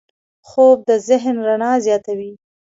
[0.47, 2.31] خوب د ذهن رڼا زیاتوي